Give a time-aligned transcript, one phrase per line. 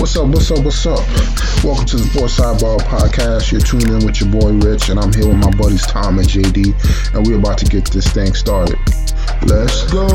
[0.00, 0.28] What's up?
[0.28, 0.64] What's up?
[0.64, 0.98] What's up?
[1.62, 3.52] Welcome to the Sports Sidebar Podcast.
[3.52, 6.26] You're tuning in with your boy Rich, and I'm here with my buddies Tom and
[6.26, 8.78] JD, and we're about to get this thing started.
[9.42, 10.08] Let's go.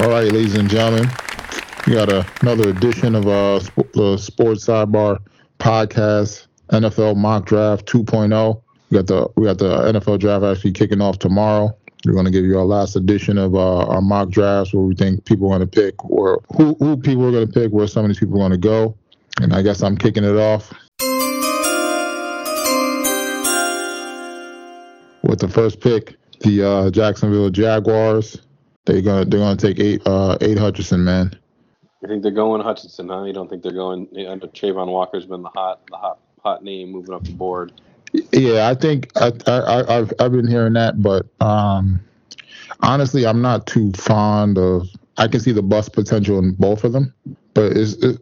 [0.00, 1.10] All right, ladies and gentlemen,
[1.88, 3.58] we got a, another edition of uh,
[3.94, 5.18] the Sports Sidebar
[5.58, 8.62] Podcast NFL Mock Draft 2.0.
[8.92, 11.74] We got the we got the NFL draft actually kicking off tomorrow.
[12.04, 14.94] We're going to give you our last edition of uh, our mock drafts where we
[14.94, 17.86] think people are going to pick or who, who people are going to pick, where
[17.86, 18.94] some of these people are going to go.
[19.40, 20.74] And I guess I'm kicking it off
[25.22, 28.42] with the first pick, the uh, Jacksonville Jaguars.
[28.84, 31.34] They're gonna they're gonna take eight uh, eight Hutchinson, man.
[32.02, 33.22] You think they're going Hutchinson, huh?
[33.22, 34.08] You don't think they're going?
[34.08, 37.72] Travon Walker's been the hot the hot hot name moving up the board.
[38.12, 42.00] Yeah, I think I, I I've I've been hearing that, but um,
[42.80, 44.88] honestly, I'm not too fond of.
[45.18, 47.12] I can see the bust potential in both of them,
[47.52, 48.18] but it's, it,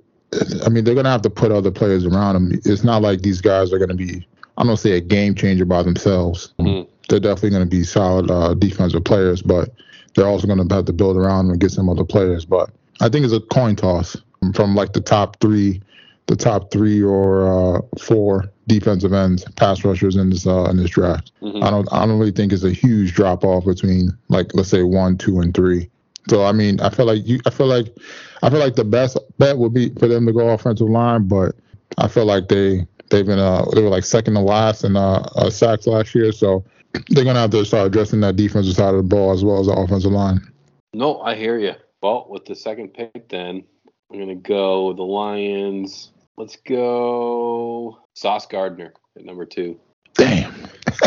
[0.65, 2.61] I mean, they're gonna have to put other players around them.
[2.65, 4.27] It's not like these guys are gonna be.
[4.59, 6.53] I'm gonna say a game changer by themselves.
[6.59, 6.89] Mm-hmm.
[7.09, 9.71] They're definitely gonna be solid uh, defensive players, but
[10.15, 12.45] they're also gonna have to build around them and get some other players.
[12.45, 14.17] But I think it's a coin toss
[14.55, 15.83] from like the top three,
[16.27, 20.91] the top three or uh, four defensive ends, pass rushers in this uh, in this
[20.91, 21.33] draft.
[21.43, 21.63] Mm-hmm.
[21.63, 24.83] I don't I don't really think it's a huge drop off between like let's say
[24.83, 25.91] one, two, and three.
[26.29, 27.87] So I mean, I feel like you I feel like
[28.43, 31.57] I feel like the best bet would be for them to go offensive line, but
[31.99, 35.29] I feel like they they've been uh they were like second to last in uh,
[35.35, 36.65] uh sacks last year, so
[37.09, 39.67] they're gonna have to start addressing that defensive side of the ball as well as
[39.67, 40.41] the offensive line.
[40.93, 41.75] No, I hear you.
[42.03, 43.65] Well, with the second pick, then
[44.11, 46.13] I'm gonna go the Lions.
[46.37, 49.79] Let's go Sauce Gardner at number two.
[50.15, 50.55] Damn.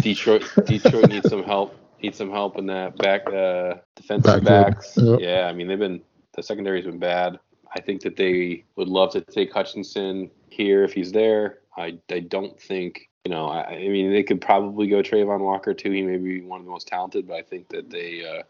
[0.02, 1.76] Detroit Detroit needs some help.
[2.02, 4.94] Needs some help in that back uh, defensive back backs.
[4.98, 5.20] Yep.
[5.22, 6.02] Yeah, I mean they've been
[6.36, 7.40] the secondary's been bad.
[7.76, 11.60] I think that they would love to take Hutchinson here if he's there.
[11.78, 15.74] I, I don't think you know I, I mean they could probably go Travon Walker
[15.74, 15.92] too.
[15.92, 18.44] He may be one of the most talented, but I think that they uh,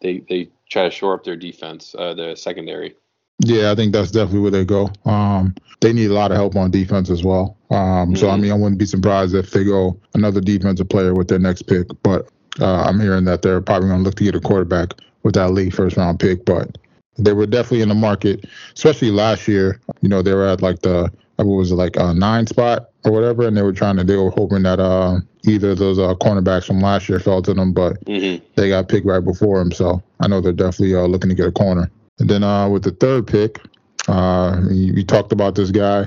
[0.00, 2.96] they they try to shore up their defense, uh, the secondary.
[3.40, 4.90] Yeah, I think that's definitely where they go.
[5.04, 7.56] Um, they need a lot of help on defense as well.
[7.70, 8.14] Um, mm-hmm.
[8.14, 8.42] So I mm-hmm.
[8.42, 11.88] mean, I wouldn't be surprised if they go another defensive player with their next pick.
[12.02, 12.28] But
[12.60, 15.50] uh, I'm hearing that they're probably going to look to get a quarterback with that
[15.50, 16.44] late first round pick.
[16.44, 16.78] But
[17.18, 18.44] they were definitely in the market,
[18.74, 19.80] especially last year.
[20.00, 23.12] You know, they were at like the what was it like a nine spot or
[23.12, 26.14] whatever, and they were trying to they were hoping that uh, either of those uh,
[26.14, 28.44] cornerbacks from last year fell to them, but mm-hmm.
[28.54, 29.72] they got picked right before him.
[29.72, 31.90] So I know they're definitely uh, looking to get a corner.
[32.22, 33.58] And then uh, with the third pick,
[34.06, 34.62] uh,
[35.08, 36.06] talked about this guy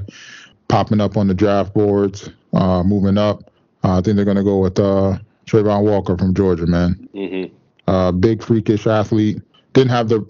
[0.69, 3.51] popping up on the draft boards, uh, moving up.
[3.83, 7.09] Uh, I think they're going to go with uh, Travon Walker from Georgia, man.
[7.13, 7.53] Mm-hmm.
[7.89, 9.41] Uh, big, freakish athlete.
[9.73, 10.25] Didn't have the,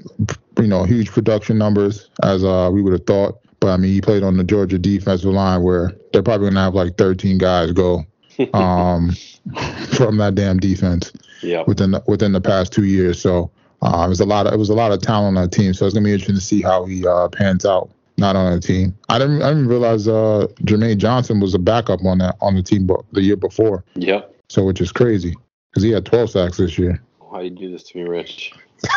[0.57, 3.40] you know, huge production numbers as uh, we would have thought.
[3.59, 6.62] But I mean, he played on the Georgia defensive line where they're probably going to
[6.62, 8.03] have like 13 guys go
[8.56, 9.12] um,
[9.90, 11.13] from that damn defense
[11.44, 11.68] yep.
[11.68, 13.22] within the, within the past two years.
[13.22, 13.51] So
[13.85, 15.73] uh, it was a lot of it was a lot of talent on that team,
[15.73, 17.90] so it's gonna be interesting to see how he uh, pans out.
[18.18, 18.97] Not on the team.
[19.09, 22.63] I didn't I didn't realize uh, Jermaine Johnson was a backup on that on the
[22.63, 23.84] team the year before.
[23.95, 24.34] Yep.
[24.47, 25.35] So which is crazy
[25.69, 27.01] because he had 12 sacks this year.
[27.19, 28.53] Why you do this to me, Rich?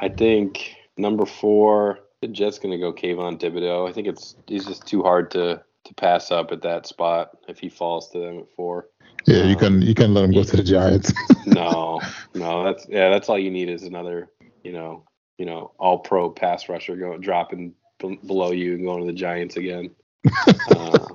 [0.00, 3.88] I think number four, the Jets gonna go Kayvon Thibodeaux.
[3.88, 7.58] I think it's he's just too hard to to pass up at that spot if
[7.58, 8.88] he falls to them at four.
[9.26, 11.12] Yeah, you can you can let him go to the Giants.
[11.46, 12.00] no,
[12.34, 14.30] no, that's yeah, that's all you need is another,
[14.64, 15.04] you know,
[15.38, 19.18] you know, all pro pass rusher going dropping b- below you and going to the
[19.18, 19.90] Giants again.
[20.70, 21.06] uh,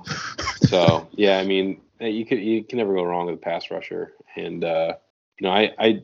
[0.66, 4.12] so yeah, I mean, you can you can never go wrong with a pass rusher,
[4.36, 4.94] and uh,
[5.38, 6.02] you know, I I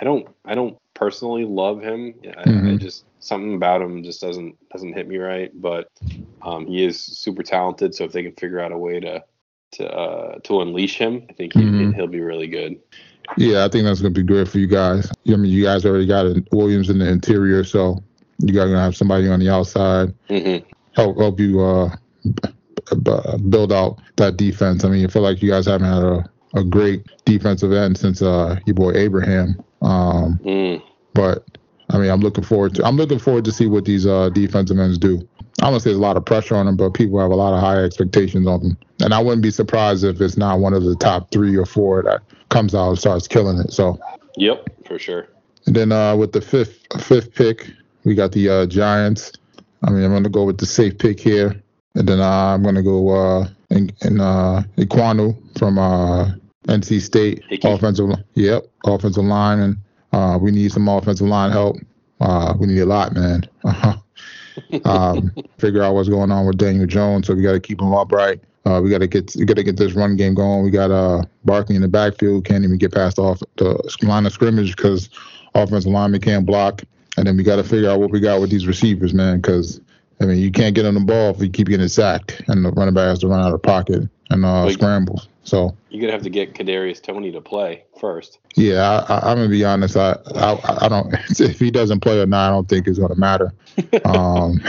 [0.00, 2.14] I don't I don't personally love him.
[2.24, 2.68] I, mm-hmm.
[2.68, 5.88] I just something about him just doesn't doesn't hit me right, but
[6.42, 7.94] um, he is super talented.
[7.94, 9.24] So if they can figure out a way to
[9.72, 11.92] to uh, to unleash him, I think he, mm-hmm.
[11.92, 12.80] he'll be really good.
[13.36, 15.10] Yeah, I think that's gonna be great for you guys.
[15.28, 18.02] I mean, you guys already got Williams in the interior, so
[18.38, 20.66] you guys are gonna have somebody on the outside mm-hmm.
[20.94, 21.94] help help you uh,
[23.48, 24.84] build out that defense.
[24.84, 26.24] I mean, I feel like you guys haven't had a,
[26.54, 29.62] a great defensive end since uh, your boy Abraham.
[29.82, 30.82] Um, mm.
[31.14, 31.44] But
[31.90, 34.78] I mean, I'm looking forward to I'm looking forward to see what these uh, defensive
[34.78, 35.26] ends do.
[35.62, 37.52] I don't say there's a lot of pressure on them, but people have a lot
[37.52, 38.78] of high expectations on them.
[39.02, 42.02] And I wouldn't be surprised if it's not one of the top three or four
[42.04, 43.72] that comes out and starts killing it.
[43.72, 43.98] So.
[44.36, 45.28] Yep, for sure.
[45.66, 47.68] And then uh, with the fifth fifth pick,
[48.04, 49.32] we got the uh, Giants.
[49.82, 51.60] I mean, I'm gonna go with the safe pick here,
[51.94, 56.30] and then uh, I'm gonna go uh, and, and uh, Ekwonu from uh,
[56.68, 57.42] NC State.
[57.48, 57.68] Hickey.
[57.68, 59.76] Offensive, yep, offensive line, and
[60.12, 61.76] uh, we need some offensive line help.
[62.20, 63.48] Uh, we need a lot, man.
[63.64, 63.96] Uh-huh.
[64.84, 67.92] um, figure out what's going on with Daniel Jones, so we got to keep him
[67.92, 68.40] upright.
[68.66, 70.62] Uh, we got to get we got to get this run game going.
[70.62, 74.32] We got uh, Barkley in the backfield, can't even get past off the line of
[74.32, 75.08] scrimmage because
[75.54, 76.82] offensive lineman can't block.
[77.16, 79.80] And then we got to figure out what we got with these receivers, man, because
[80.20, 82.72] I mean you can't get on the ball if you keep getting sacked, and the
[82.72, 85.22] running back has to run out of pocket and uh, Like- scramble.
[85.42, 88.38] So You're gonna have to get Kadarius Toney to play first.
[88.56, 89.96] yeah, I, I, I'm gonna be honest.
[89.96, 93.16] I, I I don't if he doesn't play or not, I don't think it's gonna
[93.16, 93.52] matter.
[94.04, 94.60] Um,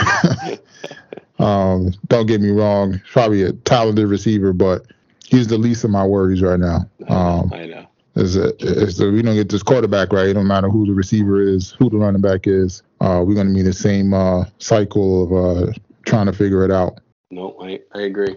[1.38, 4.86] um, don't get me wrong, he's probably a talented receiver, but
[5.26, 6.88] he's the least of my worries right now.
[7.08, 7.86] Um, I know.
[8.16, 10.26] is it, is that we don't get this quarterback right.
[10.28, 12.82] It don't matter who the receiver is, who the running back is.
[13.00, 15.72] Uh, we're gonna be the same uh, cycle of uh,
[16.06, 16.98] trying to figure it out.
[17.30, 18.36] No, I, I agree.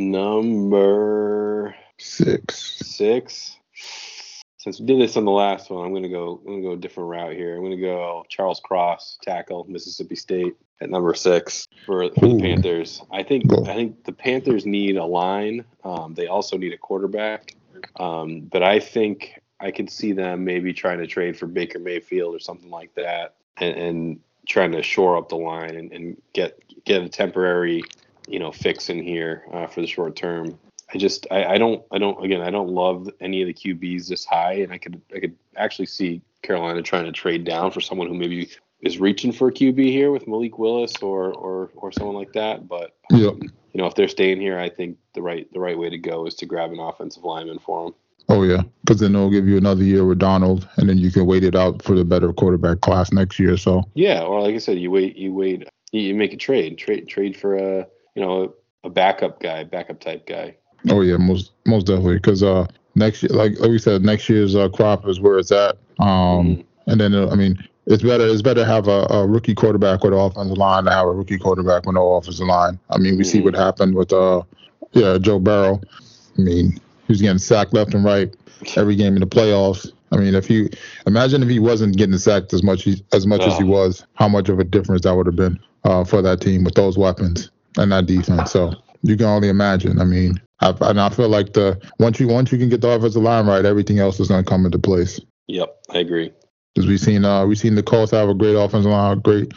[0.00, 2.56] Number Six.
[2.86, 3.58] six.
[4.56, 6.40] Since we did this on the last one, I'm gonna go.
[6.46, 7.56] I'm gonna go a different route here.
[7.56, 13.02] I'm gonna go Charles Cross, tackle, Mississippi State at number six for for the Panthers.
[13.10, 13.52] I think.
[13.52, 15.64] I think the Panthers need a line.
[15.84, 17.54] Um, they also need a quarterback.
[17.96, 22.34] Um, but I think I could see them maybe trying to trade for Baker Mayfield
[22.34, 26.58] or something like that, and, and trying to shore up the line and, and get
[26.84, 27.82] get a temporary,
[28.30, 30.58] you know, fix in here uh, for the short term.
[30.92, 34.08] I just I, I don't I don't again I don't love any of the QBs
[34.08, 37.80] this high, and I could I could actually see Carolina trying to trade down for
[37.80, 38.50] someone who maybe
[38.80, 42.66] is reaching for a QB here with Malik Willis or or or someone like that.
[42.66, 45.90] But um, you know if they're staying here, I think the right the right way
[45.90, 47.94] to go is to grab an offensive lineman for them.
[48.28, 51.26] Oh yeah, because then they'll give you another year with Darnold, and then you can
[51.26, 53.56] wait it out for the better quarterback class next year.
[53.56, 56.78] So Yeah, or like I said, you wait you wait you, you make a trade
[56.78, 58.54] trade trade for a you know
[58.84, 60.56] a backup guy backup type guy.
[60.90, 62.16] Oh yeah, most most definitely.
[62.16, 65.52] Because uh, next year, like like we said, next year's uh, crop is where it's
[65.52, 65.76] at.
[65.98, 66.64] Um, Mhm.
[66.86, 70.02] and then uh, I mean, it's better it's better to have a, a rookie quarterback
[70.02, 72.78] with an offensive line than have a rookie quarterback with no offensive line.
[72.90, 73.44] I mean, we see Mhm.
[73.44, 74.42] what happened with uh,
[74.92, 75.80] yeah, Joe Burrow.
[76.38, 78.34] I mean, he was getting sacked left and right
[78.76, 79.92] every game in the playoffs.
[80.12, 80.68] I mean, if you
[81.06, 84.48] imagine if he wasn't getting sacked as much as much as he was, how much
[84.48, 87.92] of a difference that would have been uh, for that team with those weapons and
[87.92, 88.50] that defense.
[88.52, 90.00] So you can only imagine.
[90.00, 92.90] I mean, I, and I feel like the once you once you can get the
[92.90, 95.20] offensive line right, everything else is going to come into place.
[95.46, 96.32] Yep, I agree.
[96.74, 99.52] Because we've seen uh, we've seen the Colts have a great offensive line, great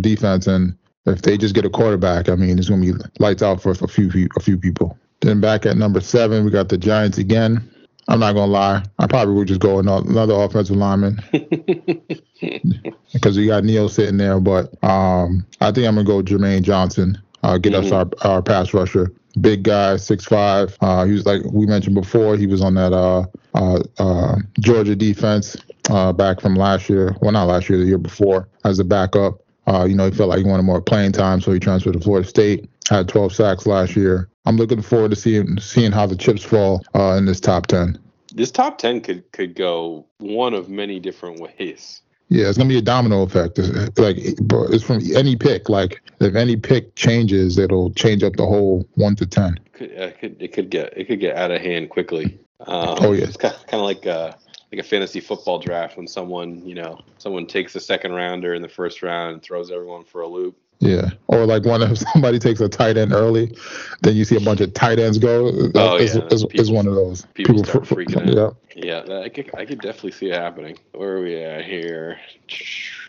[0.00, 0.76] defense, and
[1.06, 3.70] if they just get a quarterback, I mean, it's going to be lights out for
[3.70, 4.98] a few a few people.
[5.20, 7.70] Then back at number seven, we got the Giants again.
[8.08, 11.22] I'm not gonna lie, I probably would just go another offensive lineman
[13.12, 14.40] because we got Neal sitting there.
[14.40, 17.18] But um, I think I'm gonna go Jermaine Johnson.
[17.44, 19.12] Uh, get us our, our pass rusher.
[19.40, 20.76] Big guy, six five.
[20.80, 22.36] Uh, he was like we mentioned before.
[22.36, 25.56] He was on that uh, uh, uh, Georgia defense
[25.90, 27.14] uh, back from last year.
[27.20, 29.40] Well, not last year, the year before, as a backup.
[29.66, 32.00] Uh, you know, he felt like he wanted more playing time, so he transferred to
[32.00, 32.68] Florida State.
[32.88, 34.28] Had 12 sacks last year.
[34.46, 37.98] I'm looking forward to seeing seeing how the chips fall uh, in this top 10.
[38.34, 42.02] this top ten could could go one of many different ways.
[42.28, 43.58] Yeah, it's gonna be a domino effect.
[43.58, 45.68] It's, like, it's from any pick.
[45.68, 49.58] Like, if any pick changes, it'll change up the whole one to ten.
[49.72, 52.38] Could, uh, could it could get it could get out of hand quickly.
[52.60, 53.24] Um, Oh, yeah.
[53.24, 54.36] it's kind of, like a
[54.72, 58.62] like a fantasy football draft when someone you know someone takes a second rounder in
[58.62, 60.56] the first round and throws everyone for a loop.
[60.80, 63.56] Yeah, or like one if somebody takes a tight end early,
[64.02, 65.50] then you see a bunch of tight ends go.
[65.50, 66.24] That Oh, is, yeah.
[66.26, 67.26] is, is People- one of those.
[67.34, 68.56] people start fr- freaking out.
[68.76, 69.02] Yeah.
[69.06, 70.76] Yeah, I could I could definitely see it happening.
[70.92, 72.18] Where are we at here?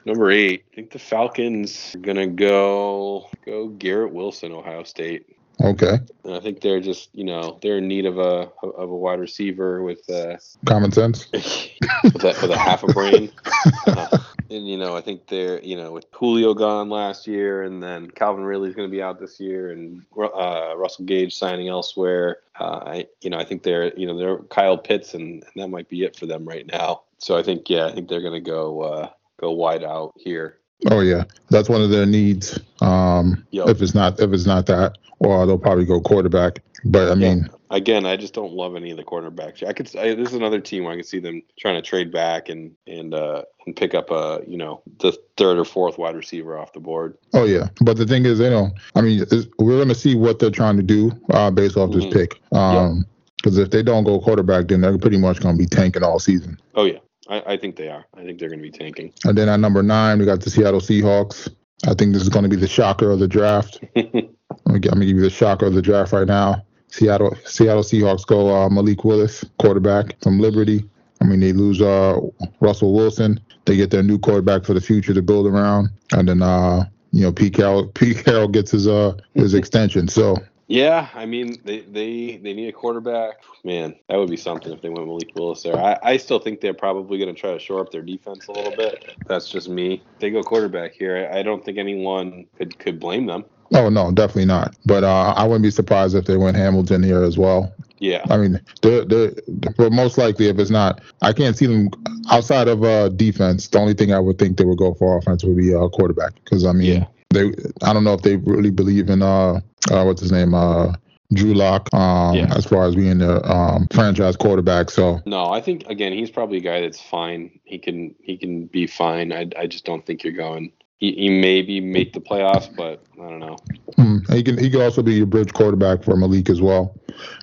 [0.05, 0.63] Number eight.
[0.71, 5.25] I think the Falcons are gonna go go Garrett Wilson, Ohio State.
[5.63, 5.97] Okay.
[6.23, 9.19] And I think they're just you know they're in need of a of a wide
[9.19, 11.27] receiver with uh, Common sense.
[11.33, 13.31] with, a, with a half a brain.
[13.87, 14.17] Uh,
[14.55, 18.09] and you know, I think they're you know with Julio gone last year, and then
[18.09, 22.39] Calvin Ridley's going to be out this year, and uh, Russell Gage signing elsewhere.
[22.59, 25.67] Uh, I you know I think they're you know they're Kyle Pitts, and, and that
[25.67, 27.03] might be it for them right now.
[27.19, 29.09] So I think yeah, I think they're going to go uh,
[29.39, 30.57] go wide out here.
[30.89, 32.59] Oh yeah, that's one of their needs.
[32.81, 33.69] Um, Yep.
[33.69, 36.59] if it's not if it's not that, or they'll probably go quarterback.
[36.85, 39.67] But I mean, Again, I just don't love any of the quarterbacks.
[39.67, 42.11] I could I, this is another team where I could see them trying to trade
[42.11, 46.15] back and and uh, and pick up a you know the third or fourth wide
[46.15, 47.17] receiver off the board.
[47.33, 47.69] oh yeah.
[47.81, 49.25] But the thing is, you know, I mean,
[49.57, 51.93] we're gonna see what they're trying to do uh, based off Mhm.
[51.95, 52.39] this pick.
[52.51, 53.05] Um,
[53.37, 56.57] because if they don't go quarterback, then they're pretty much gonna be tanking all season.
[56.75, 58.05] Oh yeah, I, I think they are.
[58.15, 59.11] I think they're going to be tanking.
[59.23, 61.47] And then at number nine, we got the Seattle Seahawks.
[61.87, 63.79] I think this is going to be the shocker of the draft.
[63.95, 64.29] I'm
[64.67, 66.63] I'm gonna give you the shocker of the draft right now.
[66.95, 70.87] Seattle Seattle Seahawks go uh, Malik Willis, quarterback from Liberty.
[71.21, 72.19] I mean, they lose uh,
[72.61, 73.39] Russell Wilson.
[73.65, 77.23] They get their new quarterback for the future to build around, and then uh, you
[77.23, 80.07] know Pete Carroll Pete Carroll gets his uh his extension.
[80.07, 80.37] So
[80.67, 83.41] Yeah, I mean they they they need a quarterback.
[83.65, 85.75] Man, that would be something if they went Malik Willis there.
[85.75, 88.51] I, I still think they're probably going to try to shore up their defense a
[88.51, 89.15] little bit.
[89.25, 90.03] That's just me.
[90.19, 91.29] They go quarterback here.
[91.29, 93.43] I, I don't think anyone could could blame them.
[93.73, 94.75] Oh no, definitely not.
[94.85, 97.73] But uh, I wouldn't be surprised if they went Hamilton here as well.
[97.99, 99.31] Yeah, I mean, they're, they're,
[99.77, 101.89] but most likely, if it's not, I can't see them
[102.29, 103.67] outside of uh, defense.
[103.69, 106.33] The only thing I would think they would go for offense would be uh, quarterback.
[106.43, 107.05] Because I mean, Yeah.
[107.29, 107.53] they
[107.83, 110.93] I don't know if they really believe in uh, uh what's his name uh
[111.33, 112.53] Drew Lock um Yeah.
[112.55, 114.91] as far as being the um franchise quarterback.
[114.91, 117.59] So No, I think again he's probably a guy that's fine.
[117.63, 119.31] He can he can be fine.
[119.31, 120.71] I, I just don't think you're going.
[120.97, 123.57] He, he maybe make the playoffs, but I don't know.
[123.97, 126.95] hmm, he can he could also be your bridge quarterback for Malik as well.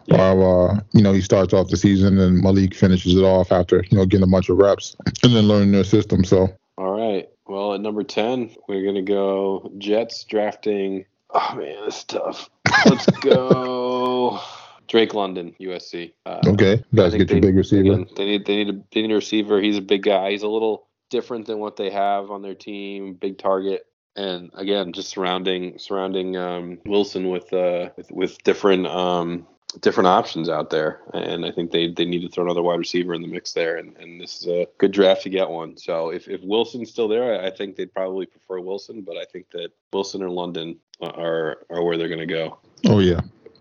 [0.07, 0.17] Yeah.
[0.35, 3.85] While uh, you know he starts off the season and Malik finishes it off after
[3.91, 6.25] you know getting a bunch of reps and then learning their system.
[6.25, 7.29] So All right.
[7.47, 11.05] Well, at number ten, we're gonna go Jets drafting.
[11.35, 12.49] Oh man, this is tough.
[12.87, 14.41] Let's go
[14.89, 16.13] Drake London, USC.
[16.25, 18.05] Uh, okay, guys get think your they- big receiver.
[18.17, 19.61] they need they need a they need a receiver.
[19.61, 20.31] He's a big guy.
[20.31, 23.15] He's a little different than what they have on their team.
[23.15, 23.87] Big target.
[24.17, 29.47] And again, just surrounding surrounding um, Wilson with uh with, with different um
[29.81, 31.01] different options out there.
[31.15, 33.77] And I think they, they need to throw another wide receiver in the mix there.
[33.77, 35.79] And, and this is a good draft to get one.
[35.79, 39.01] So if, if Wilson's still there, I, I think they'd probably prefer Wilson.
[39.01, 42.59] But I think that Wilson or London are are where they're going to go.
[42.87, 43.21] Oh yeah,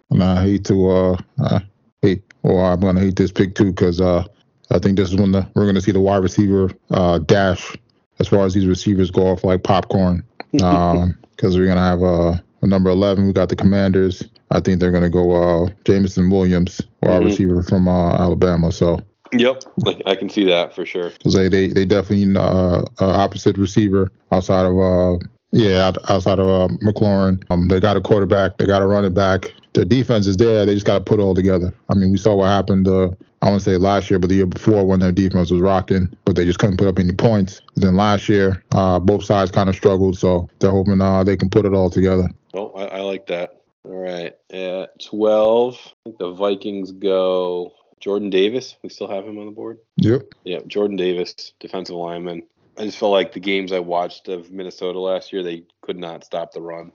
[0.09, 1.61] and I hate to uh, I
[2.01, 4.25] hate or I'm gonna hate this pick too because uh,
[4.71, 7.75] I think this is when the we're gonna see the wide receiver uh dash
[8.19, 10.23] as far as these receivers go off like popcorn.
[10.61, 13.25] Um, because we're gonna have uh, a number 11.
[13.25, 14.21] We got the Commanders.
[14.51, 17.25] I think they're gonna go uh Jameson Williams, wide Mhm.
[17.25, 18.71] receiver from uh, Alabama.
[18.71, 18.99] So
[19.33, 21.09] Yep, I, I can see that for sure.
[21.11, 26.39] because they, they they definitely need uh, uh opposite receiver outside of uh yeah outside
[26.39, 27.41] of uh, McLaurin.
[27.49, 29.53] Um, they got a quarterback, they got a running back.
[29.73, 30.65] Their defense is there.
[30.65, 31.73] They just got to put it all together.
[31.89, 32.89] I mean, we saw what happened.
[32.89, 33.11] Uh,
[33.41, 36.15] I want to say last year, but the year before when their defense was rocking,
[36.25, 37.61] but they just couldn't put up any points.
[37.75, 41.49] Then last year, uh, both sides kind of struggled, so they're hoping uh, they can
[41.49, 42.29] put it all together.
[42.53, 43.61] Oh, I, I like that.
[43.83, 44.35] All right.
[44.51, 48.75] At 12, I think the Vikings go Jordan Davis.
[48.83, 49.79] We still have him on the board.
[49.97, 50.33] Yep.
[50.43, 52.43] Yeah, Jordan Davis, defensive lineman.
[52.77, 56.23] I just felt like the games I watched of Minnesota last year, they could not
[56.23, 56.91] stop the run.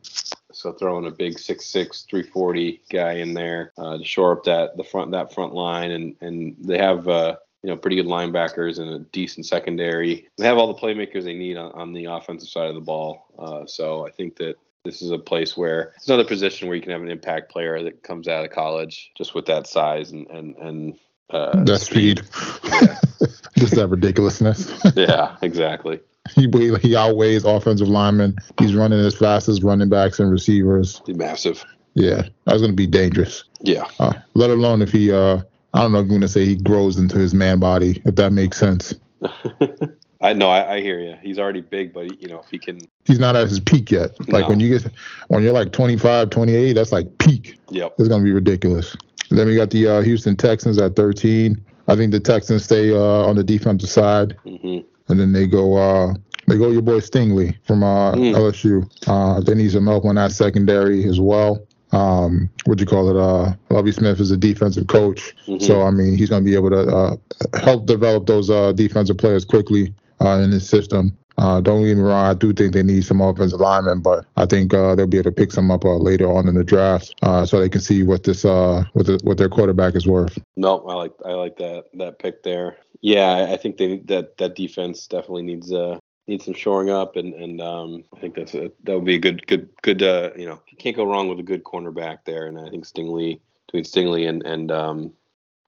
[0.57, 4.85] So throwing a big 6'6", 340 guy in there uh, to shore up that the
[4.85, 8.89] front that front line, and and they have uh, you know pretty good linebackers and
[8.89, 10.29] a decent secondary.
[10.39, 13.27] They have all the playmakers they need on, on the offensive side of the ball.
[13.39, 16.83] Uh, so I think that this is a place where it's another position where you
[16.83, 20.27] can have an impact player that comes out of college just with that size and
[20.29, 20.99] and and
[21.31, 22.19] uh, That speed.
[23.59, 24.81] just that ridiculousness.
[24.97, 26.01] yeah, exactly.
[26.35, 26.49] He
[26.83, 28.37] he outweighs offensive linemen.
[28.59, 31.01] He's running as fast as running backs and receivers.
[31.09, 31.65] Massive.
[31.95, 33.45] Yeah, that's going to be dangerous.
[33.63, 33.85] Yeah.
[33.99, 35.41] Uh, let alone if he, uh,
[35.73, 38.33] I don't know I'm going to say he grows into his man body, if that
[38.33, 38.93] makes sense.
[40.21, 40.49] I know.
[40.51, 41.17] I, I hear you.
[41.23, 44.19] He's already big, but you know, if he can, He's not at his peak yet.
[44.29, 44.49] Like No.
[44.49, 44.91] when you get,
[45.29, 47.59] when you're like 25, 28, that's like peak.
[47.71, 47.95] yep.
[47.99, 48.97] It's going to be ridiculous.
[49.31, 51.63] Then we got the uh, Houston Texans at 13.
[51.89, 54.79] I think the Texans stay uh, on the defensive side, hmm
[55.09, 56.15] and then they go, uh,
[56.49, 58.35] they go your boy Stingley from uh, Mm.
[58.35, 58.89] LSU.
[59.07, 61.67] Uh, they need some help on that secondary as well.
[61.93, 63.17] Um, what do you call it?
[63.17, 65.35] Uh, Lovie Smith is a defensive coach.
[65.47, 65.63] Mhm.
[65.63, 67.17] So I mean, he's going to be able to uh,
[67.61, 71.17] help develop those uh, defensive players quickly uh, in his system.
[71.39, 74.47] Uh, don't get me wrong, I do think they need some offensive linemen, but I
[74.47, 77.15] think uh, they'll be able to pick some up uh, later on in the draft,
[77.23, 80.39] uh, so they can see what this uh, what the, what their quarterback is worth.
[80.57, 82.79] No, I like I like that that pick there.
[83.01, 87.35] Yeah, I, think they that that defense definitely needs uh needs some shoring up, and
[87.35, 90.47] and um I think that's a, that would be a good good good uh you
[90.47, 94.29] know can't go wrong with a good cornerback there, and I think Stingley between Stingley
[94.29, 95.13] and and um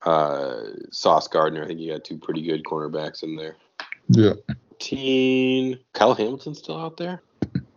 [0.02, 3.56] uh Sauce Gardner, I think you got two pretty good cornerbacks in there.
[4.08, 4.34] Yeah,
[4.78, 7.22] Teen Kyle Hamilton still out there?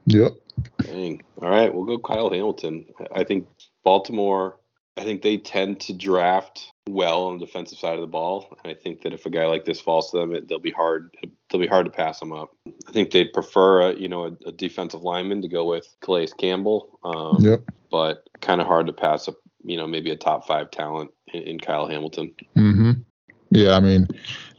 [0.06, 0.34] yep,
[0.82, 1.22] Dang.
[1.42, 2.86] All right, we'll go Kyle Hamilton.
[3.14, 3.48] I think
[3.84, 4.58] Baltimore.
[4.98, 8.72] I think they tend to draft well on the defensive side of the ball, and
[8.72, 11.16] I think that if a guy like this falls to them, it, they'll be hard.
[11.50, 12.56] They'll be hard to pass them up.
[12.88, 16.28] I think they'd prefer, a, you know, a, a defensive lineman to go with Calais
[16.38, 17.64] Campbell, um, yep.
[17.90, 19.36] but kind of hard to pass up.
[19.64, 22.34] You know, maybe a top five talent in, in Kyle Hamilton.
[22.58, 22.92] Mm-hmm.
[23.52, 24.08] Yeah, I mean,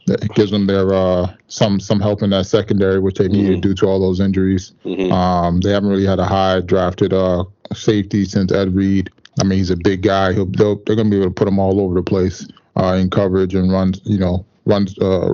[0.07, 3.61] that gives them their uh, some some help in that secondary, which they needed Mhm.
[3.61, 4.73] due to all those injuries.
[4.83, 9.09] hmm Um, they haven't really had a high drafted uh, safety since Ed Reed.
[9.39, 10.33] I mean, he's a big guy.
[10.33, 13.09] He'll, they're going to be able to put him all over the place uh, in
[13.09, 15.33] coverage and runs, you know, runs uh,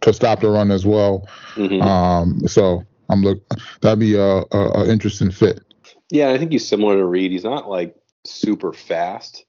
[0.00, 1.28] to stop the run as well.
[1.54, 1.82] Mm-hmm.
[1.82, 3.42] Um, so I'm look
[3.80, 5.60] that'd be a, a, a, interesting fit.
[6.10, 7.32] Yeah, I think he's similar to Reed.
[7.32, 9.44] He's not like super fast,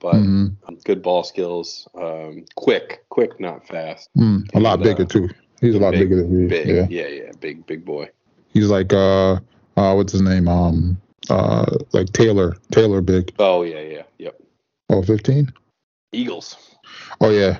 [0.00, 0.74] but mm-hmm.
[0.84, 1.88] good ball skills.
[1.94, 4.08] Um, quick, quick, not fast.
[4.16, 5.28] Mm, a lot bigger uh, too.
[5.60, 6.48] He's a lot big, bigger than Reed.
[6.48, 6.86] Big, yeah.
[6.90, 8.10] yeah, yeah, big, big boy.
[8.48, 9.34] He's like uh,
[9.76, 10.48] uh, what's his name?
[10.48, 11.00] Um,
[11.30, 13.32] uh, like Taylor, Taylor big.
[13.38, 14.40] Oh yeah, yeah, yep.
[14.88, 15.52] Oh, 15?
[16.12, 16.56] Eagles.
[17.20, 17.58] Oh yeah,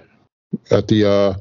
[0.70, 1.34] at the uh,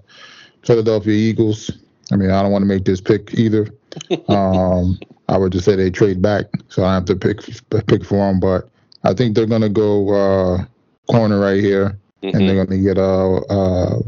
[0.66, 1.72] Philadelphia Eagles.
[2.12, 3.68] I mean, I don't want to make this pick either.
[4.28, 7.40] um, I would just say they trade back, so I have to pick
[7.88, 8.40] pick for them.
[8.40, 8.70] But
[9.04, 10.66] I think they're gonna go uh,
[11.10, 12.38] corner right here, mm-hmm.
[12.38, 12.72] and they're mm-hmm.
[12.72, 14.01] gonna get a uh, uh,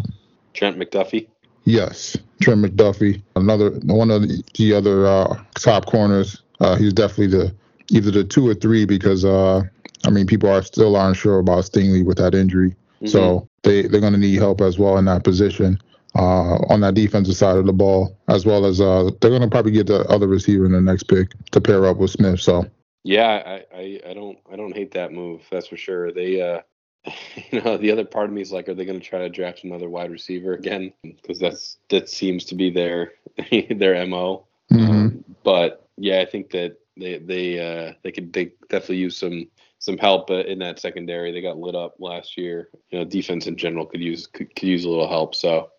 [0.54, 1.28] Trent McDuffie.
[1.66, 6.42] Yes, Trent McDuffie, another one of the other uh, top corners.
[6.60, 7.56] Uh, he's definitely the
[7.90, 9.62] either the two or three because uh,
[10.06, 13.08] I mean people are still unsure about Stingley with that injury, mm-hmm.
[13.08, 15.80] so they they're going to need help as well in that position.
[16.16, 19.48] Uh, on that defensive side of the ball, as well as uh, they're going to
[19.48, 22.40] probably get the other receiver in the next pick to pair up with Smith.
[22.40, 22.68] So
[23.04, 23.42] yeah,
[23.74, 25.42] I, I, I don't I don't hate that move.
[25.50, 26.12] That's for sure.
[26.12, 26.62] They uh,
[27.52, 29.30] you know, the other part of me is like, are they going to try to
[29.30, 30.94] draft another wide receiver again?
[31.04, 33.14] Because that's that seems to be their
[33.70, 34.46] their mo.
[34.72, 34.92] Mm-hmm.
[34.92, 39.48] Um, but yeah, I think that they they uh, they could they definitely use some
[39.80, 41.32] some help uh, in that secondary.
[41.32, 42.70] They got lit up last year.
[42.90, 45.36] You know, defense in general could use could, could use a little help.
[45.36, 45.70] So.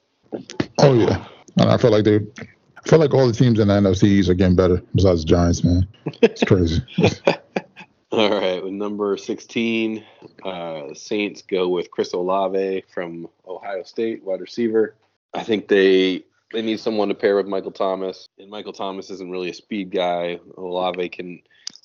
[0.81, 1.27] Oh yeah,
[1.59, 2.17] and I feel like they.
[2.17, 5.65] I feel like all the teams in the NFC are getting better besides the Giants,
[5.65, 5.89] man.
[6.21, 6.83] It's crazy.
[8.15, 10.05] All right, with number 16,
[10.45, 14.95] uh, Saints go with Chris Olave from Ohio State, wide receiver.
[15.33, 19.31] I think they they need someone to pair with Michael Thomas, and Michael Thomas isn't
[19.31, 20.39] really a speed guy.
[20.57, 21.41] Olave can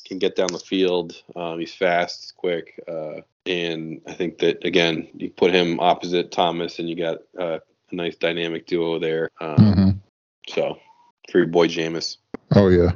[0.06, 1.22] can get down the field.
[1.36, 6.80] Um, he's fast, quick, uh, and I think that again, you put him opposite Thomas,
[6.80, 7.60] and you got uh,
[7.92, 9.32] a nice dynamic duo there.
[9.40, 9.90] Um, mm-hmm.
[10.48, 10.78] So,
[11.32, 12.18] for your boy Jameis.
[12.56, 12.92] Oh yeah,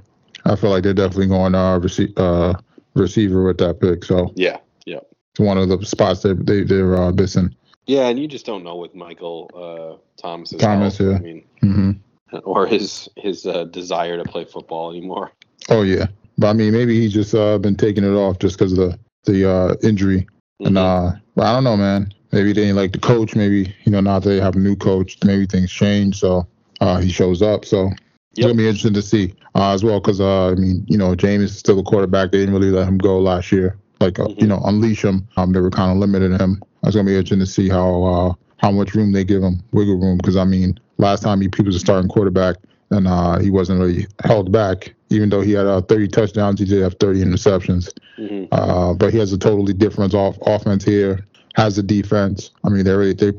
[0.46, 2.60] I feel like they're definitely going uh, rece- uh
[2.96, 4.04] receiver with that pick.
[4.04, 5.00] So yeah, yeah,
[5.32, 7.56] it's one of the spots that they they're uh, missing.
[7.86, 10.52] Yeah, and you just don't know with Michael uh, Thomas.
[10.52, 11.12] Thomas, well.
[11.12, 11.18] yeah.
[11.18, 12.38] I mean, mm-hmm.
[12.44, 15.32] or his his uh, desire to play football anymore.
[15.70, 18.72] Oh yeah, but I mean, maybe he's just uh, been taking it off just because
[18.74, 20.22] of the the uh, injury.
[20.22, 20.68] Mm-hmm.
[20.68, 22.14] And uh, but I don't know, man.
[22.32, 23.36] Maybe they didn't like the coach.
[23.36, 25.18] Maybe you know now they have a new coach.
[25.24, 26.20] Maybe things change.
[26.20, 26.48] So
[26.82, 27.66] uh, he shows up.
[27.66, 27.92] So
[28.36, 28.46] Yep.
[28.46, 31.44] Gonna be interesting to see uh, as well because uh, I mean, you know, James
[31.44, 32.32] is still a quarterback.
[32.32, 34.42] They didn't really let him go last year, like uh, mm-hmm.
[34.42, 35.28] you know, unleash him.
[35.38, 36.62] Um, they were kind of limiting him.
[36.84, 40.00] It's gonna be interesting to see how uh, how much room they give him, wiggle
[40.00, 40.18] room.
[40.18, 42.58] Because I mean, last time he, he was a starting quarterback
[42.94, 44.94] and uh, he wasn't really held back.
[45.10, 47.92] Even though he had uh, 30 touchdowns, he did have 30 interceptions.
[48.18, 48.46] Mm-hmm.
[48.52, 51.26] Uh, but he has a totally different off- offense here.
[51.56, 52.50] Has the defense.
[52.64, 53.32] I mean, they really, they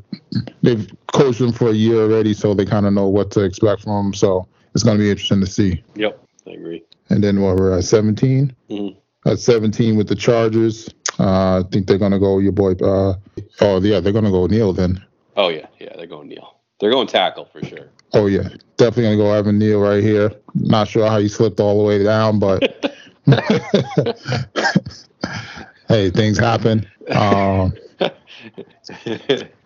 [0.62, 3.82] they've coached him for a year already, so they kind of know what to expect
[3.82, 4.14] from him.
[4.14, 5.82] So it's going to be interesting to see.
[5.96, 6.84] Yep, I agree.
[7.08, 8.54] And then what we're at 17.
[8.70, 8.98] Mm-hmm.
[9.26, 12.72] At 17 with the Chargers, uh, I think they're going to go your boy.
[12.72, 13.14] Uh,
[13.60, 15.02] oh yeah, they're going to go Neal then.
[15.36, 16.56] Oh yeah, yeah, they're going Neal.
[16.80, 17.88] They're going tackle for sure.
[18.16, 20.30] Oh yeah, definitely gonna go Evan Neal right here.
[20.54, 22.62] Not sure how he slipped all the way down, but
[25.88, 26.86] hey, things happen.
[27.10, 27.72] Um,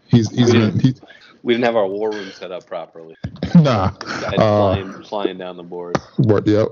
[0.07, 0.95] he's he's been, he,
[1.43, 3.17] we didn't have our war room set up properly.
[3.55, 5.97] Nah, uh, flying, flying down the board.
[6.19, 6.69] But yep,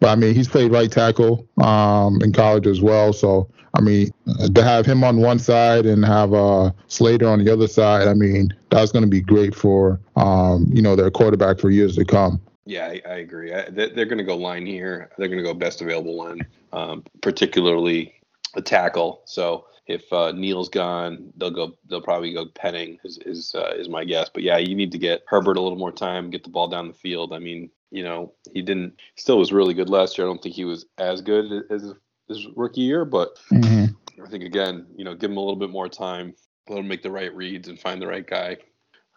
[0.00, 3.12] but I mean he's played right tackle um, in college as well.
[3.12, 4.10] So I mean
[4.54, 8.14] to have him on one side and have uh, Slater on the other side, I
[8.14, 12.04] mean that's going to be great for um, you know their quarterback for years to
[12.04, 12.40] come.
[12.64, 13.52] Yeah, I, I agree.
[13.52, 15.10] I, they're going to go line here.
[15.18, 18.14] They're going to go best available line, um, particularly
[18.54, 19.22] a tackle.
[19.24, 21.76] So if uh, Neal's gone, they'll go.
[21.88, 22.98] They'll probably go Penning.
[23.04, 24.30] Is is uh, is my guess.
[24.32, 26.88] But yeah, you need to get Herbert a little more time, get the ball down
[26.88, 27.32] the field.
[27.32, 28.94] I mean, you know, he didn't.
[29.16, 30.26] Still was really good last year.
[30.26, 31.94] I don't think he was as good as
[32.28, 34.22] his rookie year, but mm-hmm.
[34.22, 36.34] I think again, you know, give him a little bit more time,
[36.68, 38.58] let him make the right reads and find the right guy.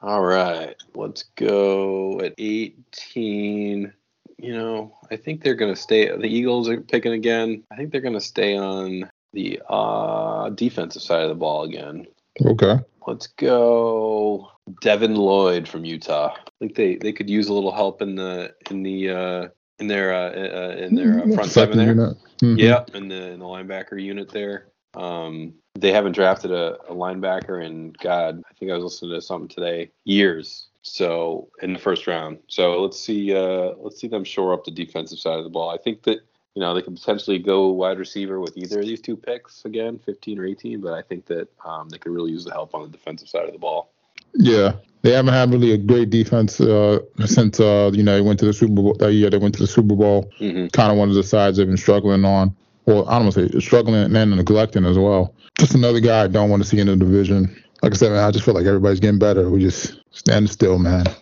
[0.02, 3.94] All right, let's go at 18
[4.38, 6.08] you know, I think they're going to stay.
[6.08, 7.64] The Eagles are picking again.
[7.72, 12.08] I think they're going to stay on the uh, defensive side of the ball again.
[12.44, 12.80] Okay.
[13.06, 16.34] Let's go Devin Lloyd from Utah.
[16.36, 19.88] I think they, they could use a little help in the in the uh, in
[19.88, 21.96] their uh, uh in their uh, front seven there.
[21.96, 22.58] Mm-hmm.
[22.58, 24.68] Yeah, in the in the linebacker unit there.
[24.96, 28.42] Um, they haven't drafted a, a linebacker in God.
[28.50, 29.92] I think I was listening to something today.
[30.06, 30.68] Years.
[30.82, 32.40] So in the first round.
[32.48, 33.36] So let's see.
[33.36, 35.70] Uh, let's see them shore up the defensive side of the ball.
[35.70, 36.20] I think that
[36.56, 40.00] you know, they could potentially go wide receiver with either of these two picks again,
[40.00, 40.80] 15 or 18.
[40.80, 43.46] But I think that um, they could really use the help on the defensive side
[43.46, 43.92] of the ball.
[44.34, 48.40] Yeah, they haven't had really a great defense uh, since uh, you know they went
[48.40, 49.30] to the Super Bowl that year.
[49.30, 50.32] They went to the Super Bowl.
[50.40, 50.68] Mm-hmm.
[50.68, 52.56] Kind of one of the sides they've been struggling on.
[52.86, 55.34] Well, I don't want to say struggling and neglecting as well.
[55.58, 57.62] Just another guy I don't want to see in the division.
[57.82, 59.50] Like I said, man, I just feel like everybody's getting better.
[59.50, 61.06] We just stand still, man.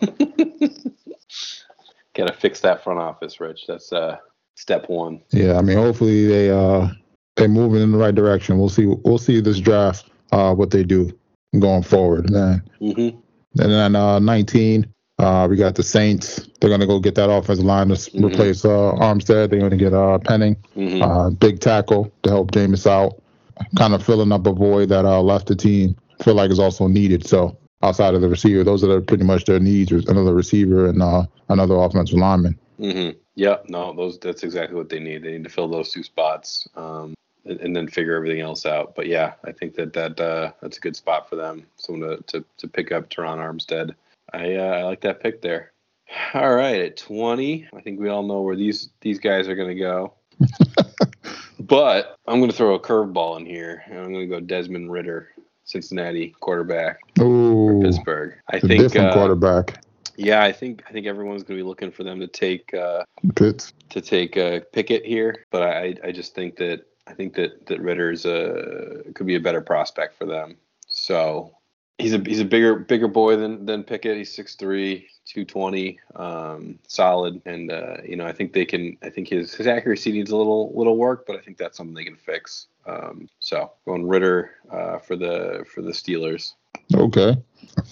[2.14, 3.66] Got to fix that front office, Rich.
[3.66, 4.18] That's uh,
[4.54, 5.20] step one.
[5.30, 6.88] Yeah, I mean, hopefully they uh
[7.36, 8.58] they're moving in the right direction.
[8.58, 8.86] We'll see.
[8.86, 11.10] We'll see this draft uh what they do
[11.58, 12.62] going forward, man.
[12.80, 13.18] Mm-hmm.
[13.60, 14.86] And then uh 19,
[15.18, 16.48] uh we got the Saints.
[16.60, 18.30] They're gonna go get that offensive line to Mhm.
[18.32, 19.50] replace uh Armstead.
[19.50, 21.02] They're gonna get uh Penning, Mm-hmm.
[21.02, 23.20] uh big tackle to help Jameis out,
[23.76, 25.96] kind of filling up a void that uh left the team.
[26.22, 27.26] Feel like is also needed.
[27.26, 29.90] So outside of the receiver, those are the, pretty much their needs.
[29.92, 32.58] Another receiver and uh another offensive lineman.
[32.80, 33.18] Mm-hmm.
[33.36, 35.22] Yeah, no, those that's exactly what they need.
[35.22, 38.94] They need to fill those two spots, um, and, and then figure everything else out.
[38.94, 41.66] But yeah, I think that that uh, that's a good spot for them.
[41.76, 43.94] Someone to to, to pick up Terron Armstead.
[44.32, 45.72] I uh, I like that pick there.
[46.34, 49.76] All right, at twenty, I think we all know where these these guys are going
[49.76, 50.14] to go.
[51.60, 54.92] but I'm going to throw a curveball in here, and I'm going to go Desmond
[54.92, 55.30] Ridder,
[55.64, 58.34] Cincinnati quarterback Ooh, Pittsburgh.
[58.52, 58.80] I a think.
[58.80, 59.83] different uh, quarterback.
[60.16, 62.72] Yeah, I think I think everyone's going to be looking for them to take.
[62.74, 63.72] Uh, Pitts.
[63.90, 67.80] to take uh, Pickett here, but I, I just think that I think that that
[67.80, 70.56] Ridder's uh, could be a better prospect for them.
[70.88, 71.56] So
[71.98, 74.16] he's a he's a bigger bigger boy than than Pickett.
[74.16, 78.96] He's 6'3", 220, um, solid, and uh, you know I think they can.
[79.02, 81.94] I think his his accuracy needs a little little work, but I think that's something
[81.94, 82.66] they can fix.
[82.86, 86.54] Um, so going Ritter uh, for the for the Steelers.
[86.94, 87.36] Okay,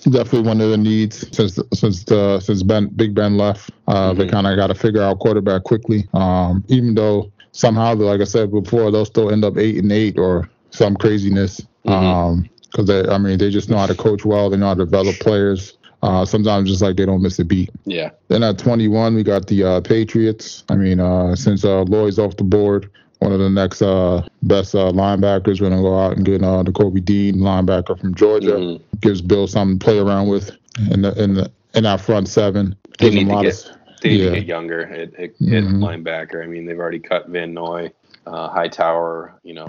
[0.04, 3.70] definitely one of the needs since since the since Ben Big Ben left.
[3.88, 4.30] Uh, They Mhm.
[4.30, 6.06] kind of got to figure out quarterback quickly.
[6.14, 10.18] Um, even though somehow, like I said before, they'll still end up eight and eight
[10.18, 11.60] or some craziness.
[11.86, 11.92] Mhm.
[11.92, 14.48] Um, because they, I mean, they just know how to coach well.
[14.48, 15.76] They know how to develop players.
[16.02, 17.70] Uh, sometimes just like they don't miss a beat.
[17.84, 18.10] Yeah.
[18.28, 20.64] Then at 21, we got the uh, Patriots.
[20.70, 22.88] I mean, uh, since uh, Lloyd's off the board,
[23.22, 26.62] one of the next uh, best uh, linebackers, we're gonna go out and get uh,
[26.62, 28.52] the Kobe Dean linebacker from Georgia.
[28.56, 28.80] Mhm.
[29.00, 30.50] Gives Bill something to play around with
[30.90, 32.74] in the in the in our front seven.
[32.98, 34.30] They Gives need to get- of They need Yeah.
[34.30, 35.74] to get younger at, at, at Mhm.
[35.78, 36.42] linebacker.
[36.42, 37.92] I mean, they've already cut Van Noy,
[38.26, 39.34] uh, Hightower.
[39.44, 39.68] You know,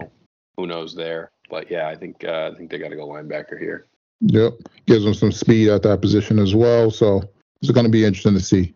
[0.58, 1.30] who knows there?
[1.52, 3.86] But yeah, I think uh, I think they got to go linebacker here.
[4.22, 4.54] yep.
[4.88, 6.90] Gives them some speed at that position as well.
[6.90, 7.22] So
[7.62, 8.74] it's gonna be interesting to see.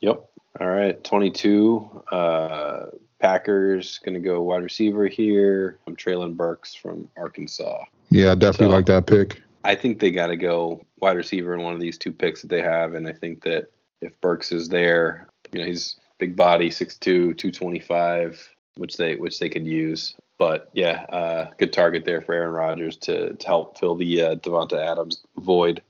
[0.00, 0.24] Yep.
[0.60, 2.04] All right, 22.
[2.10, 2.86] Uh,
[3.18, 5.78] Packers going to go wide receiver here.
[5.86, 7.84] I'm Treylon Burks from Arkansas.
[8.10, 9.42] Yeah, I definitely So- like that pick.
[9.64, 12.48] I think they got to go wide receiver in one of these two picks that
[12.48, 13.66] they have, and I think that
[14.00, 19.48] if Burks is there, you know, he's big body, 6'2", 225, which they which they
[19.48, 20.14] could use.
[20.38, 24.34] But yeah, uh, good target there for Aaron Rodgers to, to help fill the uh,
[24.36, 25.82] Davante Adams void.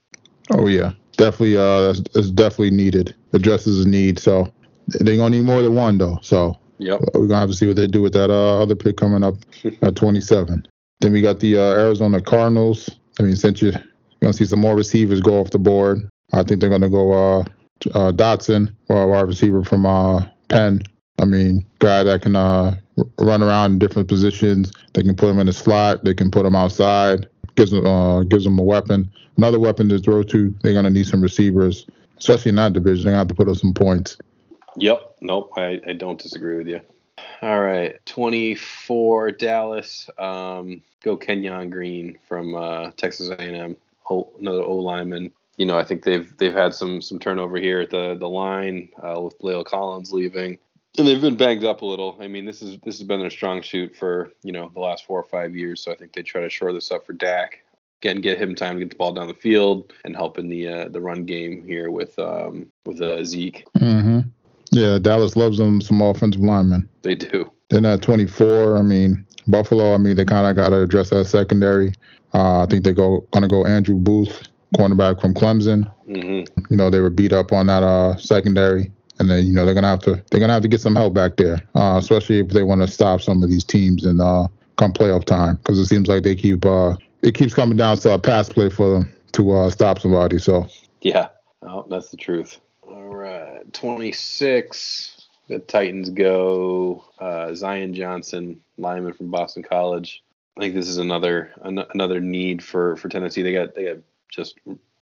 [0.50, 1.58] Oh yeah, definitely.
[1.58, 3.14] Uh, that's, that's definitely needed.
[3.32, 4.18] Addresses a need.
[4.18, 4.52] So
[4.88, 6.18] they're gonna need more than one though.
[6.22, 7.00] So Yep.
[7.14, 9.34] we're gonna have to see what they do with that uh, other pick coming up
[9.82, 10.66] at 27.
[11.00, 12.88] Then we got the uh, Arizona Cardinals.
[13.18, 13.72] I mean, since you're
[14.20, 17.40] gonna see some more receivers go off the board, I think they're gonna go uh,
[17.94, 20.82] uh, Dotson, or wide receiver from uh, Penn.
[21.18, 22.76] I mean, guy that can uh,
[23.18, 24.70] run around in different positions.
[24.92, 26.04] They can put him in the slot.
[26.04, 27.26] They can put him outside.
[27.54, 30.54] Gives them uh, gives them a weapon, another weapon to throw to.
[30.62, 31.86] They're gonna need some receivers,
[32.18, 33.04] especially in that division.
[33.04, 34.18] They're gonna have to put up some points.
[34.76, 35.16] Yep.
[35.20, 35.52] Nope.
[35.56, 36.80] I, I don't disagree with you.
[37.42, 38.04] All right.
[38.06, 40.10] 24 Dallas.
[40.18, 43.76] Um, go Kenyon Green from uh, Texas A&M.
[44.10, 45.32] O, another O lineman.
[45.56, 48.90] You know, I think they've they've had some some turnover here at the the line
[49.02, 50.58] uh, with La'el Collins leaving,
[50.98, 52.16] and they've been banged up a little.
[52.20, 55.06] I mean, this is this has been their strong shoot for you know the last
[55.06, 55.82] four or five years.
[55.82, 57.64] So I think they try to shore this up for Dak.
[58.02, 60.68] Again, get him time to get the ball down the field and help in the
[60.68, 63.64] uh, the run game here with um, with uh, Zeke.
[63.78, 64.20] hmm
[64.70, 66.88] Yeah, Dallas loves them some offensive linemen.
[67.02, 67.50] They do.
[67.70, 71.24] Then at 24, I mean, Buffalo, I mean, they kind of got to address that
[71.24, 71.92] secondary.
[72.34, 74.42] Uh, I think they go gonna go Andrew Booth,
[74.76, 75.90] cornerback from Clemson.
[76.06, 79.64] hmm You know, they were beat up on that uh, secondary, and then you know
[79.64, 82.40] they're gonna have to they're gonna have to get some help back there, uh, especially
[82.40, 85.78] if they want to stop some of these teams and uh, come playoff time, because
[85.78, 86.94] it seems like they keep uh,
[87.26, 90.38] it keeps coming down to a pass play for them to uh, stop somebody.
[90.38, 90.68] So
[91.02, 91.28] Yeah,
[91.62, 92.60] oh, that's the truth.
[92.82, 95.26] All right, 26.
[95.48, 100.22] The Titans go uh, Zion Johnson, lineman from Boston College.
[100.56, 103.42] I think this is another an- another need for for Tennessee.
[103.42, 103.98] They got they got
[104.30, 104.58] just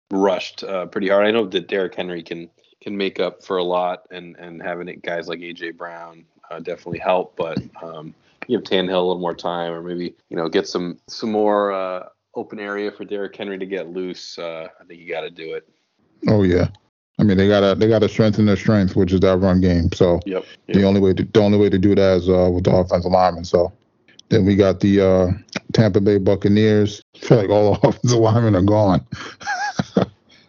[0.09, 1.25] rushed uh, pretty hard.
[1.25, 2.49] I know that Derrick Henry can
[2.81, 6.59] can make up for a lot, and and having it guys like AJ Brown uh,
[6.59, 7.35] definitely help.
[7.35, 8.15] But um,
[8.47, 12.07] give Tannehill a little more time, or maybe you know get some some more uh,
[12.35, 14.37] open area for Derrick Henry to get loose.
[14.37, 15.67] Uh, I think you got to do it.
[16.27, 16.67] Oh yeah.
[17.17, 19.91] I mean, they gotta they gotta strengthen their strength, which is that run game.
[19.93, 20.45] So Yep.
[20.67, 23.11] the only way to the only way to do that is uh, with the offensive
[23.11, 23.45] linemen.
[23.45, 23.71] So
[24.29, 25.27] then we got the uh,
[25.71, 27.01] Tampa Bay Buccaneers.
[27.15, 29.05] I feel like all the offensive linemen are gone.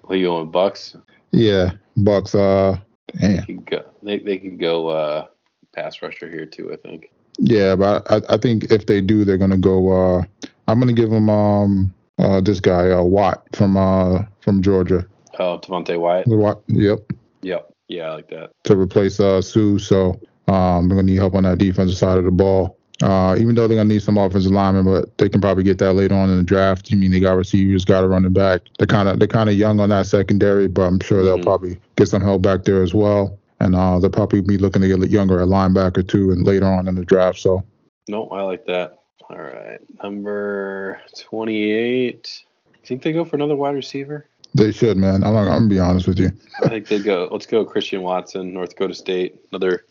[0.07, 0.97] Who you going, Bucks?
[1.31, 2.35] Yeah, Bucks.
[2.35, 2.79] Uh,
[3.19, 3.37] damn.
[3.37, 3.85] They can go.
[4.03, 5.27] They they could go uh,
[5.73, 6.73] pass rusher here too.
[6.73, 7.11] I think.
[7.39, 9.93] Yeah, but I, I think if they do, they're gonna go.
[10.19, 10.23] Uh,
[10.69, 15.07] I'm gonna give them um uh, this guy uh, Watt from uh from Georgia.
[15.39, 16.27] Oh, Devonte Wyatt.
[16.29, 17.01] Watt, yep,
[17.43, 17.71] Yep.
[17.89, 18.51] Yeah, I like that.
[18.65, 19.79] to replace uh Suh.
[19.79, 20.19] So
[20.49, 22.79] um they're gonna need help on that defensive side of the ball.
[23.03, 25.93] Uh, even though they're gonna need some offensive linemen, but they can probably get that
[25.93, 26.91] later on in the draft.
[26.91, 28.63] You mean they got receivers, got a running back.
[28.79, 31.43] They're kind of they're kind of young on that secondary, but I'm sure they'll Mhm.
[31.43, 33.39] probably get some help back there as well.
[33.61, 36.89] And uh, they'll probably be looking to get younger at linebacker too, and later on
[36.89, 37.39] in the draft.
[37.39, 37.65] So
[38.09, 39.01] No, I like that.
[39.29, 42.45] All right, number twenty-eight.
[42.85, 44.27] Think they go for another wide receiver?
[44.57, 45.23] they should, man.
[45.23, 46.31] I'm, I'm gonna be honest with you.
[46.63, 47.29] I think they go.
[47.31, 49.41] Let's go Christian Watson, North Dakota State.
[49.51, 49.85] Another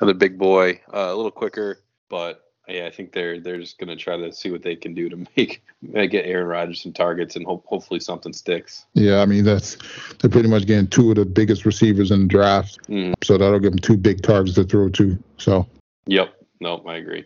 [0.00, 0.80] another big boy.
[0.92, 4.50] Uh, a little quicker, but yeah, I think they're they're just gonna try to see
[4.50, 8.32] what they can do to make, get Aaron Rodgers some targets and hope, hopefully something
[8.32, 8.86] sticks.
[8.94, 9.76] Yeah, I mean that's
[10.20, 13.14] they're pretty much getting two of the biggest receivers in the draft, Mm.
[13.22, 15.18] so that'll give them two big targets to throw to.
[15.38, 15.66] So,
[16.06, 16.34] Yep.
[16.60, 16.84] Nope.
[16.88, 17.24] I agree.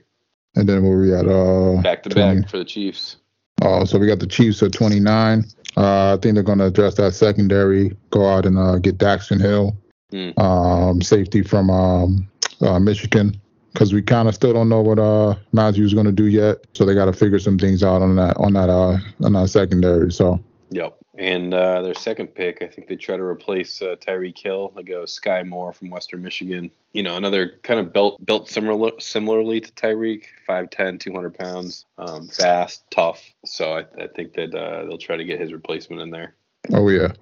[0.56, 1.26] and then where we at?
[1.28, 2.40] Uh, Back to 20.
[2.42, 3.16] back for the Chiefs.
[3.62, 5.44] Uh, so we got the Chiefs at 29.
[5.76, 9.40] Uh, I think they're going to address that secondary, go out and uh, get Daxton
[9.40, 9.76] Hill,
[10.12, 10.38] Mm.
[10.38, 12.28] um, safety from um,
[12.62, 13.38] uh, Michigan,
[13.76, 16.64] because we kind of still don't know what uh, Mathieu's going to do yet.
[16.72, 19.50] So they got to figure some things out on that on that uh, on that
[19.50, 20.10] secondary.
[20.10, 20.96] So Yep.
[21.18, 24.72] And uh, their second pick, I think they try to replace uh, Tyreek Hill.
[24.74, 26.70] They go Skyy Moore from Western Michigan.
[26.92, 32.28] You know, another kind of built built similar similarly to Tyreek, 5'10", 200 pounds, um,
[32.28, 33.22] fast, tough.
[33.44, 36.34] So I, I think that uh, they'll try to get his replacement in there.
[36.72, 37.12] oh yeah,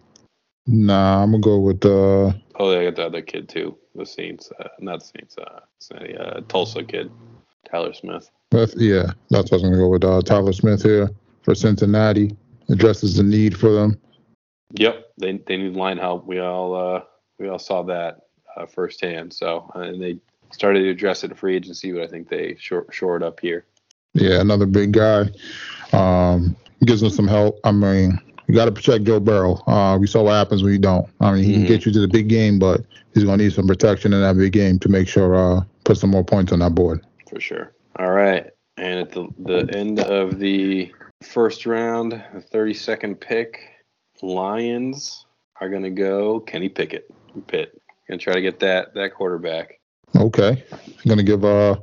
[0.67, 4.51] nah, I'm gonna go with uh, Oh, they got the other kid too, the Saints,
[4.61, 7.11] uh, not the Saints, uh, it's a uh, Tulsa kid,
[7.69, 8.31] Tyler Smith.
[8.51, 10.05] That's, yeah, that's what I was gonna go with.
[10.05, 11.11] Uh, Tyler Smith here
[11.43, 12.37] for Cincinnati
[12.69, 14.01] addresses the need for them.
[14.75, 16.27] Yep, they they need line help.
[16.27, 17.03] We all uh,
[17.39, 18.21] we all saw that
[18.57, 19.33] uh, firsthand.
[19.33, 20.19] So uh, and they
[20.53, 23.67] started to address it in free agency, but I think they short shored up here.
[24.15, 25.31] Yeah, another big guy.
[25.93, 27.59] Um, gives them some help.
[27.65, 28.21] I mean,
[28.55, 29.55] you got to protect Joe Burrow.
[29.67, 31.09] Uh, we saw what happens when you don't.
[31.21, 31.55] I mean, he Mhm.
[31.57, 34.37] can get you to the big game, but he's gonna need some protection in that
[34.37, 37.01] big game to make sure uh put some more points on that board.
[37.29, 37.73] for sure.
[37.99, 43.59] All right, and at the the end of the first round, the thirty second pick,
[44.23, 45.27] Lions
[45.61, 47.11] are gonna go Kenny Pickett,
[47.49, 47.77] Pitt.
[48.09, 49.81] Gonna try to get that that quarterback.
[50.15, 51.77] Okay, I'm gonna give uh.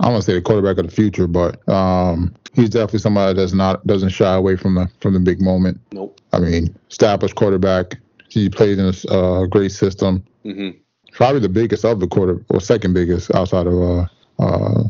[0.00, 3.34] I don't want to say the quarterback of the future, but um, he's definitely somebody
[3.34, 5.80] that's not doesn't shy away from the from the big moment.
[5.92, 6.20] Nope.
[6.32, 7.98] I mean, established quarterback.
[8.28, 10.24] He played in a uh, great system.
[10.42, 10.70] hmm
[11.12, 14.06] Probably the biggest of the quarter, or second biggest outside of uh,
[14.38, 14.82] uh,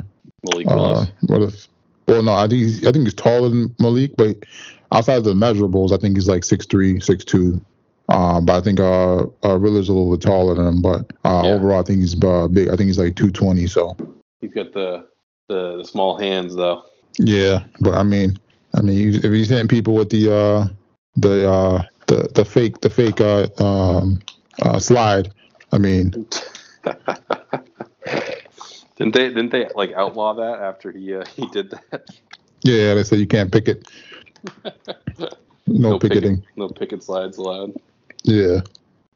[0.42, 1.08] Malik Uh, Willis.
[1.28, 1.68] what if?
[2.08, 4.36] Well, no, I think he's, I think he's taller than Malik, but
[4.90, 7.60] outside of the measurables, I think he's like 6'3", 6'2".
[8.08, 10.82] Um, but I think uh, uh Ridder's a little bit taller than him.
[10.82, 11.50] But uh, Yeah.
[11.54, 12.68] overall, I think he's uh, big.
[12.70, 13.66] I think he's like two twenty.
[13.68, 13.96] So
[14.40, 15.06] He's got the,
[15.48, 16.84] the the small hands though.
[17.18, 18.38] yeah, but I mean,
[18.74, 20.68] I mean, if he's hitting people with the uh,
[21.16, 24.20] the uh, the the fake the fake uh, um,
[24.62, 25.32] uh, slide,
[25.72, 26.10] I mean,
[28.96, 32.04] didn't they didn't they like outlaw that after he uh, he did that?
[32.62, 33.88] yeah, they said you can't pick it.
[35.66, 36.44] No, picket- picketing.
[36.56, 37.72] no picket slides allowed.
[38.24, 38.60] Yeah,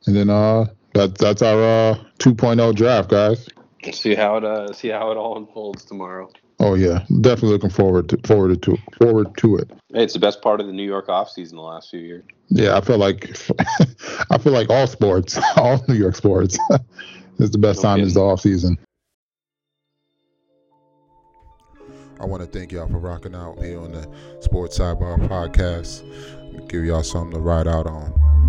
[0.07, 3.49] and then uh, that that's our uh 2.0 draft, guys.
[3.93, 6.31] See how it uh see how it all unfolds tomorrow.
[6.59, 9.71] Oh yeah, definitely looking forward to forward to forward to it.
[9.93, 12.25] Hey, it's the best part of the New York offseason the last few years.
[12.49, 13.31] Yeah, I feel like
[14.31, 16.59] I feel like all sports, all New York sports,
[17.39, 18.79] is the best No time is the off season.
[22.21, 24.07] I want to thank y'all for rocking out here on the
[24.41, 26.05] Sports Sidebar Podcast.
[26.69, 28.40] Give y'all something to ride out on.